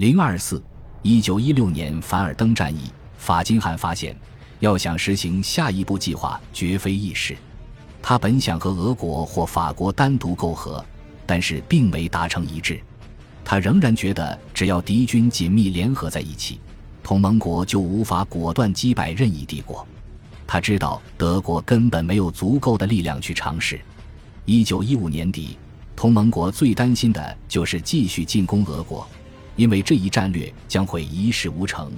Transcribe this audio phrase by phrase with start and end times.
[0.00, 0.62] 零二四，
[1.02, 4.16] 一九一六年凡尔登战役，法金汉发现，
[4.58, 7.36] 要想实行下一步计划，绝非易事。
[8.00, 10.82] 他本想和俄国或法国单独媾和，
[11.26, 12.80] 但是并没达成一致。
[13.44, 16.58] 他仍然觉得，只要敌军紧密联合在一起，
[17.02, 19.86] 同盟国就无法果断击败任意帝国。
[20.46, 23.78] 他知道德国根本没有足够的力量去尝试。
[24.46, 25.58] 一九一五年底，
[25.94, 29.06] 同盟国最担心的就是继续进攻俄国。
[29.60, 31.92] 因为这一战略将会一事无成，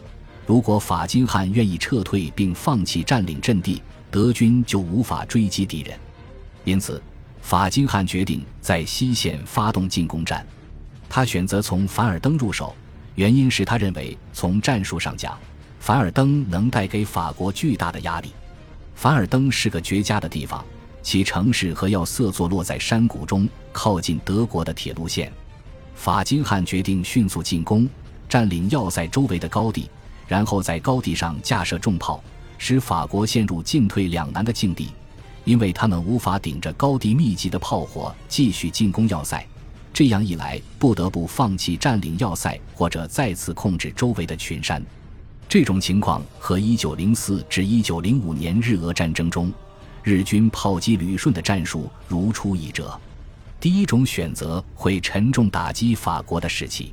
[0.49, 3.81] 如果法金汉愿意撤退并放弃占领阵地，
[4.11, 5.97] 德军就无法追击敌人。
[6.65, 7.01] 因此，
[7.41, 10.45] 法金汉决定在西线发动进攻战。
[11.09, 12.75] 他选择从凡尔登入手，
[13.15, 15.39] 原因是他认为从战术上讲，
[15.79, 18.33] 凡尔登能带给法国巨大的压力。
[18.97, 20.65] 凡尔登是个绝佳的地方，
[21.01, 25.33] 其城市和要塞坐落在山谷中，靠近德国的铁路线。
[26.03, 27.89] 法金汉决定迅速进攻，
[28.29, 29.89] 占领要塞周围的高地，
[30.27, 32.21] 然后在高地上架设重炮，
[32.59, 34.89] 使法国陷入进退两难的境地，
[35.45, 39.47] 因为他们无法顶着高地密集的炮火继续进攻要塞。
[39.95, 44.85] 这样一来，不得不放弃占领要塞，或者再次控制周围的群山。
[45.49, 49.53] 这种情况和1904至1905年日俄战争中
[50.03, 53.01] 日军炮击旅顺的战术如出一辙。
[53.63, 56.93] 第一种选择会沉重打击法国的士气，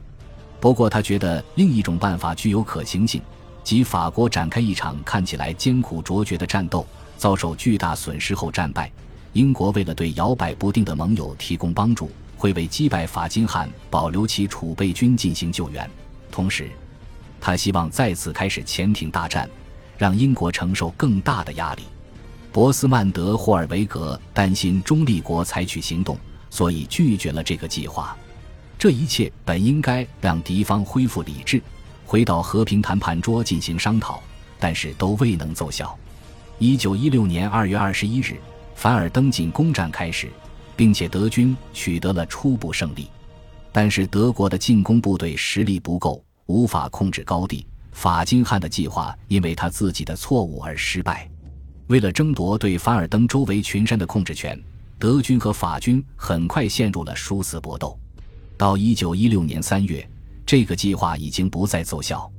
[0.60, 3.20] 不过他觉得另一种办法具有可行性，
[3.64, 6.86] 即法国展开一场看起来艰苦卓绝的战斗，
[7.18, 8.92] 遭受巨大损失后战败。
[9.34, 15.90] 英国为了对摇摆不定的盟友提供帮助，会为击败法金汉保留其储备军进行救援。
[16.32, 16.70] 同时，
[17.42, 19.50] 他希望再次开始潜艇大战，
[19.98, 21.82] 让英国承受更大的压力。
[22.52, 26.16] 博斯曼德霍尔维格担心中立国采取行动。
[26.50, 28.18] 所以拒绝了这个计划。
[28.78, 31.62] 这一切本应该让敌方恢复理智，
[32.06, 34.24] 回到和平谈判桌进行商讨，
[34.58, 35.98] 但是都未能奏效。
[36.58, 38.38] 一九一六年二月二十一日，
[38.76, 40.30] 凡尔登进攻战开始，
[40.76, 43.10] 并且德军取得了初步胜利。
[43.72, 47.66] 但是德国的进攻部队实力不够，无法控制高地。
[47.92, 51.30] 法金汉的计划因为他自己的错误而失败。
[51.88, 54.58] 为了争夺对凡尔登周围群山的控制权。
[55.00, 57.98] 德军和法军很快陷入了殊死搏斗。
[58.58, 60.06] 到一九一六年三月，
[60.46, 62.30] 这个计划已经不再奏效。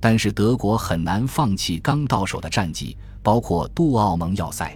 [0.00, 4.74] 但是德国很难放弃刚到手的战绩，包括杜奥蒙要塞。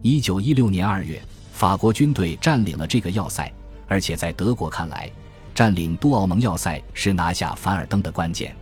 [0.00, 1.20] 一九一六年二月，
[1.52, 3.52] 法国军队占领了这个要塞，
[3.86, 5.10] 而且在德国看来，
[5.54, 8.56] 占领杜奥蒙要塞是拿下凡尔登的关键。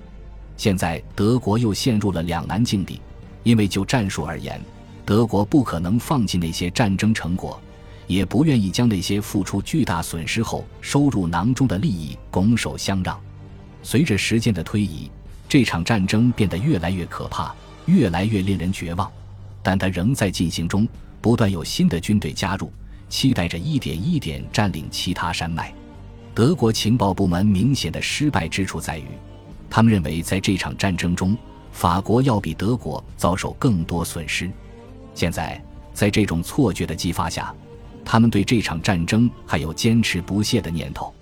[0.56, 3.00] 现在德国又陷入了两难境地，
[3.44, 4.60] 因为就战术而言，
[5.06, 7.60] 德国不可能放弃那些战争成果。
[8.10, 13.16] 也不愿意将那些付出巨大损失后收入囊中的利益拱手相让。
[13.84, 15.08] 随着时间的推移，
[15.48, 17.54] 这场战争变得越来越可怕，
[17.86, 19.08] 越来越令人绝望。
[19.62, 20.88] 但它仍在进行中，
[21.20, 22.72] 不断有新的军队加入，
[23.08, 25.72] 期待着一点一点占领其他山脉。
[26.34, 29.04] 德国情报部门明显的失败之处在于，
[29.70, 31.38] 他们认为在这场战争中，
[31.70, 34.50] 法国要比德国遭受更多损失。
[35.14, 35.62] 现在，
[35.94, 37.54] 在这种错觉的激发下。
[38.04, 41.12] 他们对这场战争还有坚持不懈的念头。